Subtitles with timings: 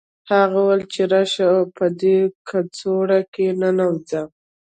[0.31, 2.17] هغه وویل چې راشه او په دې
[2.47, 4.21] کڅوړه کې ننوځه